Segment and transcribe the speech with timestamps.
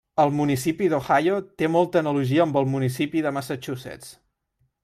[0.21, 4.15] El municipi d'Ohio té molta analogia amb el municipi de Massachusetts.